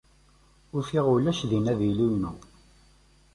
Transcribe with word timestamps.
Ufiɣ 0.77 1.05
ulac 1.15 1.39
din 1.49 1.65
avilu-inu. 1.73 2.33